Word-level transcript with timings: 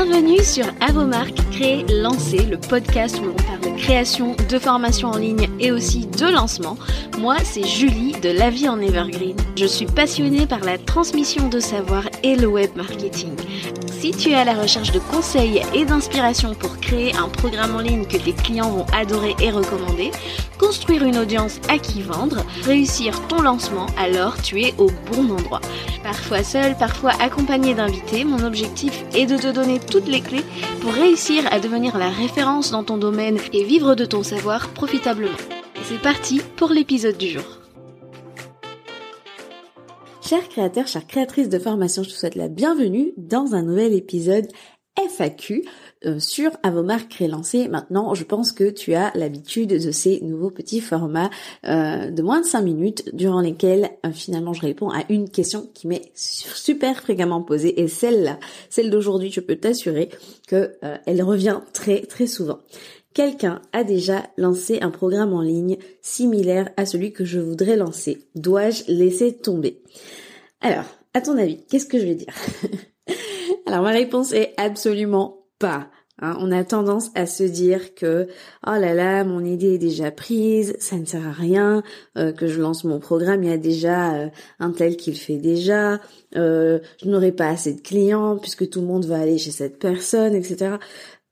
Bienvenue 0.00 0.44
sur 0.44 0.64
Avomark, 0.80 1.34
créer, 1.50 1.84
lancer, 1.92 2.44
le 2.44 2.56
podcast 2.56 3.18
où 3.20 3.24
l'on 3.24 3.34
parle 3.34 3.62
de 3.62 3.76
création, 3.76 4.36
de 4.48 4.56
formation 4.60 5.08
en 5.08 5.16
ligne 5.16 5.48
et 5.58 5.72
aussi 5.72 6.06
de 6.06 6.26
lancement. 6.26 6.76
Moi, 7.18 7.34
c'est 7.42 7.66
Julie 7.66 8.12
de 8.12 8.28
La 8.28 8.48
Vie 8.48 8.68
en 8.68 8.80
Evergreen. 8.80 9.36
Je 9.56 9.66
suis 9.66 9.86
passionnée 9.86 10.46
par 10.46 10.60
la 10.60 10.78
transmission 10.78 11.48
de 11.48 11.58
savoir 11.58 12.04
et 12.22 12.36
le 12.36 12.46
web 12.46 12.70
marketing. 12.76 13.34
Si 14.00 14.12
tu 14.12 14.30
es 14.30 14.34
à 14.34 14.44
la 14.44 14.54
recherche 14.54 14.92
de 14.92 15.00
conseils 15.00 15.60
et 15.74 15.84
d'inspiration 15.84 16.54
pour 16.54 16.78
créer 16.78 17.16
un 17.16 17.28
programme 17.28 17.74
en 17.74 17.80
ligne 17.80 18.06
que 18.06 18.16
tes 18.16 18.32
clients 18.32 18.70
vont 18.70 18.86
adorer 18.92 19.34
et 19.40 19.50
recommander, 19.50 20.12
construire 20.56 21.02
une 21.02 21.18
audience 21.18 21.58
à 21.68 21.78
qui 21.78 22.02
vendre, 22.02 22.44
réussir 22.62 23.20
ton 23.26 23.42
lancement, 23.42 23.86
alors 23.98 24.40
tu 24.40 24.62
es 24.62 24.72
au 24.78 24.88
bon 25.10 25.32
endroit. 25.32 25.60
Parfois 26.04 26.44
seul, 26.44 26.76
parfois 26.78 27.10
accompagné 27.20 27.74
d'invités, 27.74 28.24
mon 28.24 28.44
objectif 28.44 29.02
est 29.14 29.26
de 29.26 29.36
te 29.36 29.50
donner 29.50 29.80
toutes 29.80 30.06
les 30.06 30.20
clés 30.20 30.44
pour 30.80 30.92
réussir 30.92 31.42
à 31.50 31.58
devenir 31.58 31.98
la 31.98 32.08
référence 32.08 32.70
dans 32.70 32.84
ton 32.84 32.98
domaine 32.98 33.38
et 33.52 33.64
vivre 33.64 33.96
de 33.96 34.04
ton 34.04 34.22
savoir 34.22 34.68
profitablement. 34.68 35.36
C'est 35.82 36.00
parti 36.00 36.40
pour 36.56 36.70
l'épisode 36.70 37.18
du 37.18 37.30
jour. 37.30 37.57
Chers 40.28 40.50
créateurs, 40.50 40.86
chères 40.86 41.06
créatrices 41.06 41.48
de 41.48 41.58
formation, 41.58 42.02
je 42.02 42.10
te 42.10 42.14
souhaite 42.14 42.34
la 42.34 42.48
bienvenue 42.48 43.14
dans 43.16 43.54
un 43.54 43.62
nouvel 43.62 43.94
épisode 43.94 44.46
FAQ 45.08 45.64
euh, 46.04 46.20
sur 46.20 46.50
Avomar 46.62 47.08
Crélancé. 47.08 47.66
Maintenant, 47.68 48.12
je 48.12 48.24
pense 48.24 48.52
que 48.52 48.68
tu 48.68 48.92
as 48.92 49.10
l'habitude 49.14 49.70
de 49.70 49.90
ces 49.90 50.20
nouveaux 50.20 50.50
petits 50.50 50.82
formats 50.82 51.30
euh, 51.66 52.10
de 52.10 52.20
moins 52.20 52.42
de 52.42 52.44
5 52.44 52.60
minutes 52.60 53.14
durant 53.14 53.40
lesquels 53.40 53.88
euh, 54.04 54.12
finalement 54.12 54.52
je 54.52 54.60
réponds 54.60 54.90
à 54.90 55.02
une 55.08 55.30
question 55.30 55.66
qui 55.72 55.86
m'est 55.86 56.10
super 56.14 57.00
fréquemment 57.00 57.40
posée 57.40 57.80
et 57.80 57.88
celle-là, 57.88 58.38
celle 58.68 58.90
d'aujourd'hui, 58.90 59.30
je 59.30 59.40
peux 59.40 59.56
t'assurer 59.56 60.10
que 60.46 60.74
elle 61.06 61.22
revient 61.22 61.60
très 61.72 62.02
très 62.02 62.26
souvent. 62.26 62.58
Quelqu'un 63.14 63.62
a 63.72 63.84
déjà 63.84 64.26
lancé 64.36 64.78
un 64.80 64.90
programme 64.90 65.32
en 65.32 65.42
ligne 65.42 65.78
similaire 66.02 66.70
à 66.76 66.86
celui 66.86 67.12
que 67.12 67.24
je 67.24 67.40
voudrais 67.40 67.76
lancer. 67.76 68.18
Dois-je 68.34 68.84
laisser 68.88 69.36
tomber? 69.36 69.82
Alors, 70.60 70.84
à 71.14 71.20
ton 71.20 71.36
avis, 71.36 71.64
qu'est-ce 71.66 71.86
que 71.86 71.98
je 71.98 72.04
vais 72.04 72.14
dire? 72.14 72.34
Alors 73.66 73.82
ma 73.82 73.90
réponse 73.90 74.32
est 74.32 74.54
absolument 74.56 75.46
pas. 75.58 75.88
Hein. 76.20 76.36
on 76.40 76.50
a 76.50 76.64
tendance 76.64 77.10
à 77.14 77.26
se 77.26 77.44
dire 77.44 77.94
que 77.94 78.26
oh 78.66 78.70
là 78.72 78.92
là, 78.92 79.22
mon 79.24 79.44
idée 79.44 79.74
est 79.74 79.78
déjà 79.78 80.10
prise, 80.10 80.74
ça 80.80 80.96
ne 80.96 81.04
sert 81.04 81.24
à 81.24 81.32
rien 81.32 81.84
euh, 82.16 82.32
que 82.32 82.48
je 82.48 82.60
lance 82.60 82.82
mon 82.82 82.98
programme, 82.98 83.44
il 83.44 83.50
y 83.50 83.52
a 83.52 83.58
déjà 83.58 84.14
euh, 84.14 84.28
un 84.58 84.72
tel 84.72 84.96
qui 84.96 85.10
le 85.10 85.16
fait 85.16 85.36
déjà, 85.36 86.00
euh, 86.34 86.80
je 87.00 87.08
n'aurai 87.08 87.30
pas 87.30 87.48
assez 87.48 87.72
de 87.72 87.80
clients 87.80 88.36
puisque 88.36 88.68
tout 88.68 88.80
le 88.80 88.86
monde 88.86 89.04
va 89.04 89.20
aller 89.20 89.38
chez 89.38 89.52
cette 89.52 89.78
personne, 89.78 90.34
etc. 90.34 90.76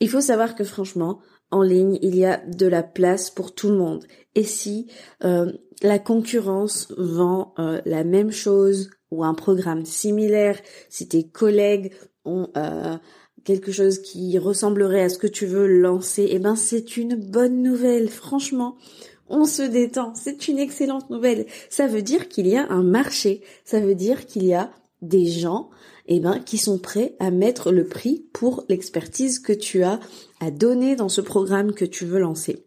Il 0.00 0.08
faut 0.08 0.20
savoir 0.20 0.54
que 0.54 0.64
franchement, 0.64 1.20
en 1.50 1.62
ligne, 1.62 1.98
il 2.02 2.14
y 2.14 2.24
a 2.24 2.38
de 2.38 2.66
la 2.66 2.82
place 2.82 3.30
pour 3.30 3.54
tout 3.54 3.68
le 3.68 3.76
monde. 3.76 4.04
Et 4.34 4.44
si 4.44 4.86
euh, 5.24 5.52
la 5.82 5.98
concurrence 5.98 6.92
vend 6.96 7.54
euh, 7.58 7.80
la 7.84 8.04
même 8.04 8.30
chose 8.30 8.90
ou 9.10 9.24
un 9.24 9.34
programme 9.34 9.84
similaire, 9.84 10.60
si 10.88 11.08
tes 11.08 11.26
collègues 11.28 11.92
ont 12.24 12.48
euh, 12.56 12.96
quelque 13.44 13.72
chose 13.72 14.00
qui 14.00 14.38
ressemblerait 14.38 15.04
à 15.04 15.08
ce 15.08 15.18
que 15.18 15.26
tu 15.26 15.46
veux 15.46 15.66
lancer, 15.66 16.28
eh 16.30 16.38
ben 16.38 16.54
c'est 16.54 16.96
une 16.96 17.16
bonne 17.16 17.62
nouvelle. 17.62 18.08
Franchement, 18.08 18.76
on 19.28 19.46
se 19.46 19.62
détend. 19.62 20.14
C'est 20.14 20.48
une 20.48 20.58
excellente 20.58 21.08
nouvelle. 21.10 21.46
Ça 21.70 21.86
veut 21.86 22.02
dire 22.02 22.28
qu'il 22.28 22.46
y 22.46 22.56
a 22.56 22.70
un 22.70 22.82
marché. 22.82 23.42
Ça 23.64 23.80
veut 23.80 23.94
dire 23.94 24.26
qu'il 24.26 24.44
y 24.44 24.54
a 24.54 24.70
des 25.00 25.26
gens 25.26 25.70
eh 26.08 26.20
ben, 26.20 26.40
qui 26.40 26.58
sont 26.58 26.78
prêts 26.78 27.14
à 27.20 27.30
mettre 27.30 27.70
le 27.70 27.86
prix 27.86 28.26
pour 28.32 28.64
l'expertise 28.68 29.38
que 29.38 29.52
tu 29.52 29.82
as 29.82 30.00
à 30.40 30.50
donner 30.50 30.96
dans 30.96 31.08
ce 31.08 31.20
programme 31.20 31.72
que 31.72 31.84
tu 31.84 32.04
veux 32.04 32.18
lancer. 32.18 32.64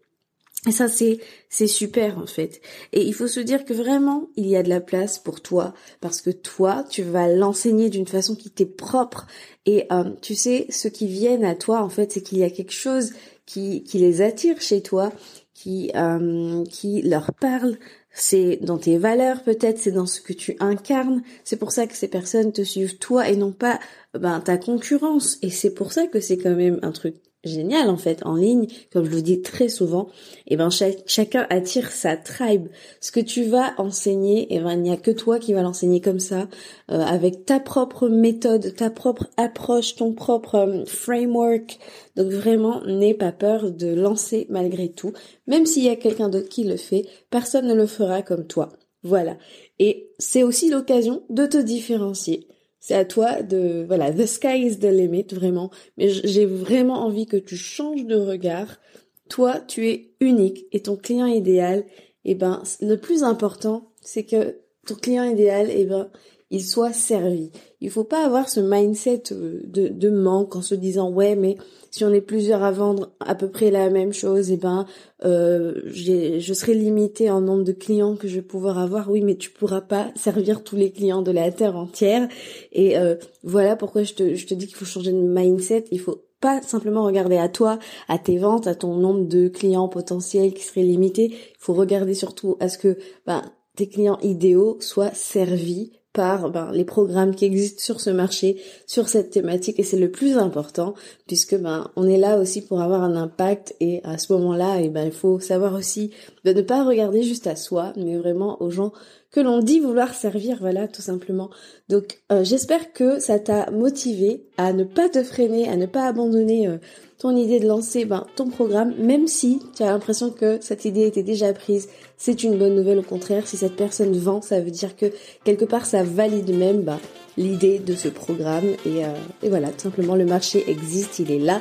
Et 0.68 0.70
ça, 0.70 0.86
c'est, 0.86 1.18
c'est 1.48 1.66
super, 1.66 2.18
en 2.18 2.26
fait. 2.26 2.60
Et 2.92 3.02
il 3.02 3.12
faut 3.14 3.26
se 3.26 3.40
dire 3.40 3.64
que 3.64 3.74
vraiment, 3.74 4.28
il 4.36 4.46
y 4.46 4.54
a 4.54 4.62
de 4.62 4.68
la 4.68 4.80
place 4.80 5.18
pour 5.18 5.40
toi. 5.40 5.74
Parce 6.00 6.20
que 6.20 6.30
toi, 6.30 6.84
tu 6.88 7.02
vas 7.02 7.26
l'enseigner 7.28 7.90
d'une 7.90 8.06
façon 8.06 8.36
qui 8.36 8.48
t'est 8.48 8.64
propre. 8.64 9.26
Et, 9.66 9.86
euh, 9.90 10.04
tu 10.22 10.36
sais, 10.36 10.66
ceux 10.70 10.90
qui 10.90 11.08
viennent 11.08 11.44
à 11.44 11.56
toi, 11.56 11.82
en 11.82 11.88
fait, 11.88 12.12
c'est 12.12 12.22
qu'il 12.22 12.38
y 12.38 12.44
a 12.44 12.50
quelque 12.50 12.72
chose 12.72 13.12
qui, 13.44 13.82
qui 13.82 13.98
les 13.98 14.22
attire 14.22 14.60
chez 14.60 14.82
toi, 14.82 15.12
qui, 15.52 15.90
euh, 15.96 16.62
qui 16.66 17.02
leur 17.02 17.32
parle, 17.34 17.76
c'est 18.12 18.58
dans 18.62 18.78
tes 18.78 18.98
valeurs 18.98 19.42
peut-être, 19.42 19.78
c'est 19.78 19.92
dans 19.92 20.06
ce 20.06 20.20
que 20.20 20.32
tu 20.32 20.56
incarnes. 20.60 21.22
C'est 21.44 21.56
pour 21.56 21.72
ça 21.72 21.86
que 21.86 21.96
ces 21.96 22.08
personnes 22.08 22.52
te 22.52 22.62
suivent 22.62 22.98
toi 22.98 23.28
et 23.28 23.36
non 23.36 23.52
pas 23.52 23.80
ben, 24.14 24.40
ta 24.40 24.58
concurrence. 24.58 25.38
Et 25.42 25.50
c'est 25.50 25.74
pour 25.74 25.92
ça 25.92 26.06
que 26.06 26.20
c'est 26.20 26.36
quand 26.36 26.54
même 26.54 26.78
un 26.82 26.92
truc 26.92 27.16
génial 27.44 27.88
en 27.90 27.96
fait 27.96 28.24
en 28.24 28.36
ligne, 28.36 28.66
comme 28.92 29.04
je 29.04 29.10
le 29.10 29.22
dis 29.22 29.42
très 29.42 29.68
souvent, 29.68 30.08
et 30.46 30.54
eh 30.54 30.56
ben 30.56 30.70
chacun 30.70 31.46
attire 31.50 31.90
sa 31.90 32.16
tribe. 32.16 32.68
Ce 33.00 33.10
que 33.10 33.20
tu 33.20 33.44
vas 33.44 33.74
enseigner, 33.78 34.52
et 34.52 34.56
eh 34.56 34.60
ben 34.60 34.72
il 34.72 34.82
n'y 34.82 34.92
a 34.92 34.96
que 34.96 35.10
toi 35.10 35.38
qui 35.38 35.52
vas 35.52 35.62
l'enseigner 35.62 36.00
comme 36.00 36.20
ça, 36.20 36.48
euh, 36.90 37.00
avec 37.00 37.44
ta 37.44 37.60
propre 37.60 38.08
méthode, 38.08 38.74
ta 38.74 38.90
propre 38.90 39.28
approche, 39.36 39.96
ton 39.96 40.12
propre 40.12 40.54
euh, 40.56 40.84
framework. 40.86 41.78
Donc 42.16 42.28
vraiment, 42.28 42.84
n'aie 42.84 43.14
pas 43.14 43.32
peur 43.32 43.70
de 43.70 43.88
lancer 43.88 44.46
malgré 44.50 44.90
tout, 44.90 45.12
même 45.46 45.66
s'il 45.66 45.84
y 45.84 45.88
a 45.88 45.96
quelqu'un 45.96 46.28
d'autre 46.28 46.48
qui 46.48 46.64
le 46.64 46.76
fait, 46.76 47.06
personne 47.30 47.66
ne 47.66 47.74
le 47.74 47.86
fera 47.86 48.22
comme 48.22 48.46
toi. 48.46 48.70
Voilà. 49.02 49.36
Et 49.78 50.10
c'est 50.18 50.44
aussi 50.44 50.70
l'occasion 50.70 51.22
de 51.28 51.46
te 51.46 51.58
différencier. 51.58 52.46
C'est 52.84 52.94
à 52.94 53.04
toi 53.04 53.42
de, 53.42 53.84
voilà, 53.86 54.10
the 54.10 54.26
sky 54.26 54.66
is 54.66 54.80
the 54.80 54.86
limit, 54.86 55.28
vraiment. 55.32 55.70
Mais 55.96 56.08
j'ai 56.08 56.46
vraiment 56.46 57.04
envie 57.04 57.26
que 57.26 57.36
tu 57.36 57.56
changes 57.56 58.04
de 58.04 58.16
regard. 58.16 58.80
Toi, 59.28 59.60
tu 59.60 59.88
es 59.88 60.10
unique 60.18 60.66
et 60.72 60.82
ton 60.82 60.96
client 60.96 61.26
idéal, 61.26 61.84
eh 62.24 62.34
ben, 62.34 62.60
le 62.80 62.96
plus 62.96 63.22
important, 63.22 63.92
c'est 64.00 64.24
que 64.24 64.58
ton 64.84 64.96
client 64.96 65.22
idéal, 65.22 65.68
eh 65.70 65.84
ben, 65.84 66.10
il 66.52 66.62
soit 66.62 66.92
servi. 66.92 67.50
Il 67.80 67.90
faut 67.90 68.04
pas 68.04 68.24
avoir 68.24 68.48
ce 68.48 68.60
mindset 68.60 69.32
euh, 69.32 69.60
de, 69.64 69.88
de 69.88 70.10
manque 70.10 70.54
en 70.54 70.62
se 70.62 70.76
disant 70.76 71.10
ouais 71.10 71.34
mais 71.34 71.56
si 71.92 72.04
on 72.04 72.12
est 72.12 72.22
plusieurs 72.22 72.62
à 72.62 72.72
vendre 72.72 73.12
à 73.20 73.34
peu 73.34 73.50
près 73.50 73.70
la 73.70 73.90
même 73.90 74.14
chose, 74.14 74.50
et 74.50 74.54
eh 74.54 74.56
ben 74.56 74.86
euh, 75.24 75.74
je 75.86 76.52
serai 76.54 76.74
limité 76.74 77.30
en 77.30 77.42
nombre 77.42 77.64
de 77.64 77.72
clients 77.72 78.16
que 78.16 78.28
je 78.28 78.36
vais 78.36 78.42
pouvoir 78.42 78.78
avoir. 78.78 79.10
Oui, 79.10 79.20
mais 79.20 79.36
tu 79.36 79.50
pourras 79.50 79.82
pas 79.82 80.10
servir 80.16 80.64
tous 80.64 80.74
les 80.74 80.90
clients 80.90 81.20
de 81.20 81.30
la 81.30 81.50
terre 81.52 81.76
entière. 81.76 82.28
Et 82.72 82.96
euh, 82.96 83.16
voilà 83.44 83.76
pourquoi 83.76 84.04
je 84.04 84.14
te, 84.14 84.34
je 84.34 84.46
te 84.46 84.54
dis 84.54 84.66
qu'il 84.66 84.76
faut 84.76 84.86
changer 84.86 85.12
de 85.12 85.18
mindset. 85.18 85.84
Il 85.90 86.00
faut 86.00 86.24
pas 86.40 86.62
simplement 86.62 87.04
regarder 87.04 87.36
à 87.36 87.50
toi, 87.50 87.78
à 88.08 88.18
tes 88.18 88.38
ventes, 88.38 88.66
à 88.66 88.74
ton 88.74 88.96
nombre 88.96 89.28
de 89.28 89.48
clients 89.48 89.88
potentiels 89.88 90.54
qui 90.54 90.64
seraient 90.64 90.82
limités. 90.82 91.26
Il 91.26 91.58
faut 91.58 91.74
regarder 91.74 92.14
surtout 92.14 92.56
à 92.58 92.70
ce 92.70 92.78
que 92.78 92.96
ben, 93.26 93.42
tes 93.76 93.86
clients 93.86 94.18
idéaux 94.22 94.78
soient 94.80 95.12
servis 95.12 95.92
par 96.12 96.50
ben, 96.50 96.70
les 96.72 96.84
programmes 96.84 97.34
qui 97.34 97.44
existent 97.44 97.82
sur 97.82 98.00
ce 98.00 98.10
marché, 98.10 98.60
sur 98.86 99.08
cette 99.08 99.30
thématique, 99.30 99.78
et 99.78 99.82
c'est 99.82 99.98
le 99.98 100.10
plus 100.10 100.36
important, 100.36 100.94
puisque 101.26 101.56
ben 101.56 101.90
on 101.96 102.06
est 102.06 102.18
là 102.18 102.38
aussi 102.38 102.62
pour 102.62 102.80
avoir 102.82 103.02
un 103.02 103.16
impact, 103.16 103.74
et 103.80 104.00
à 104.04 104.18
ce 104.18 104.32
moment-là, 104.34 104.80
et 104.80 104.88
ben 104.88 105.06
il 105.06 105.12
faut 105.12 105.40
savoir 105.40 105.74
aussi 105.74 106.10
de 106.44 106.52
ne 106.52 106.62
pas 106.62 106.84
regarder 106.84 107.22
juste 107.22 107.46
à 107.46 107.56
soi, 107.56 107.92
mais 107.96 108.16
vraiment 108.16 108.62
aux 108.62 108.70
gens 108.70 108.92
que 109.32 109.40
l'on 109.40 109.60
dit 109.60 109.80
vouloir 109.80 110.14
servir, 110.14 110.58
voilà, 110.60 110.86
tout 110.86 111.00
simplement. 111.00 111.48
Donc 111.88 112.20
euh, 112.30 112.44
j'espère 112.44 112.92
que 112.92 113.18
ça 113.18 113.38
t'a 113.38 113.70
motivé 113.70 114.44
à 114.58 114.74
ne 114.74 114.84
pas 114.84 115.08
te 115.08 115.22
freiner, 115.22 115.68
à 115.68 115.76
ne 115.76 115.86
pas 115.86 116.06
abandonner 116.06 116.68
euh, 116.68 116.76
ton 117.22 117.36
idée 117.36 117.60
de 117.60 117.68
lancer 117.68 118.04
ben, 118.04 118.26
ton 118.34 118.48
programme, 118.48 118.94
même 118.98 119.28
si 119.28 119.60
tu 119.76 119.84
as 119.84 119.92
l'impression 119.92 120.30
que 120.30 120.58
cette 120.60 120.84
idée 120.84 121.06
était 121.06 121.22
déjà 121.22 121.52
prise, 121.52 121.88
c'est 122.16 122.42
une 122.42 122.58
bonne 122.58 122.74
nouvelle 122.74 122.98
au 122.98 123.04
contraire. 123.04 123.46
Si 123.46 123.56
cette 123.56 123.76
personne 123.76 124.12
vend, 124.18 124.42
ça 124.42 124.58
veut 124.58 124.72
dire 124.72 124.96
que 124.96 125.06
quelque 125.44 125.64
part 125.64 125.86
ça 125.86 126.02
valide 126.02 126.52
même 126.52 126.82
ben, 126.82 126.98
l'idée 127.36 127.78
de 127.78 127.94
ce 127.94 128.08
programme. 128.08 128.66
Et, 128.84 129.04
euh, 129.04 129.14
et 129.40 129.48
voilà, 129.48 129.68
tout 129.68 129.82
simplement 129.82 130.16
le 130.16 130.24
marché 130.24 130.68
existe, 130.68 131.20
il 131.20 131.30
est 131.30 131.38
là. 131.38 131.60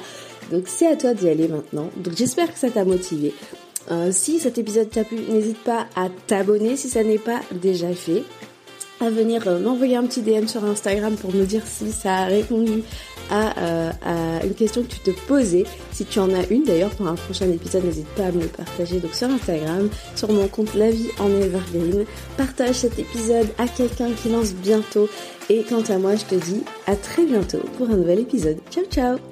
Donc 0.52 0.64
c'est 0.66 0.88
à 0.88 0.96
toi 0.96 1.14
d'y 1.14 1.30
aller 1.30 1.48
maintenant. 1.48 1.92
Donc 1.98 2.18
j'espère 2.18 2.52
que 2.52 2.58
ça 2.58 2.72
t'a 2.72 2.84
motivé. 2.84 3.32
Euh, 3.92 4.10
si 4.12 4.40
cet 4.40 4.58
épisode 4.58 4.90
t'a 4.90 5.04
plu, 5.04 5.20
n'hésite 5.30 5.64
pas 5.64 5.86
à 5.96 6.10
t'abonner 6.26 6.76
si 6.76 6.90
ça 6.90 7.04
n'est 7.04 7.20
pas 7.20 7.40
déjà 7.52 7.94
fait 7.94 8.24
à 9.02 9.10
venir 9.10 9.48
euh, 9.48 9.60
m'envoyer 9.60 9.96
un 9.96 10.04
petit 10.04 10.22
DM 10.22 10.48
sur 10.48 10.64
Instagram 10.64 11.16
pour 11.16 11.34
me 11.34 11.46
dire 11.46 11.64
si 11.66 11.92
ça 11.92 12.18
a 12.18 12.26
répondu 12.26 12.84
euh, 13.32 13.92
à, 14.06 14.46
une 14.46 14.54
question 14.54 14.84
que 14.84 14.88
tu 14.88 15.00
te 15.00 15.12
posais. 15.28 15.64
Si 15.92 16.06
tu 16.06 16.20
en 16.20 16.34
as 16.34 16.46
une 16.50 16.64
d'ailleurs 16.64 16.92
pour 16.92 17.08
un 17.08 17.16
prochain 17.16 17.50
épisode, 17.50 17.86
n'hésite 17.86 18.08
pas 18.10 18.26
à 18.26 18.32
me 18.32 18.42
le 18.42 18.48
partager 18.48 19.00
donc 19.00 19.14
sur 19.14 19.30
Instagram, 19.30 19.90
sur 20.16 20.32
mon 20.32 20.48
compte 20.48 20.74
La 20.76 20.92
Vie 20.92 21.10
en 21.20 21.30
Evergreen. 21.30 22.06
Partage 22.38 22.76
cet 22.76 23.00
épisode 23.00 23.48
à 23.58 23.68
quelqu'un 23.68 24.12
qui 24.12 24.30
lance 24.30 24.54
bientôt. 24.54 25.10
Et 25.50 25.64
quant 25.64 25.84
à 25.90 25.98
moi, 25.98 26.16
je 26.16 26.26
te 26.26 26.36
dis 26.36 26.64
à 26.88 26.96
très 26.96 27.26
bientôt 27.26 27.62
pour 27.78 27.90
un 27.90 27.98
nouvel 27.98 28.20
épisode. 28.20 28.58
Ciao 28.70 28.86
ciao 28.86 29.31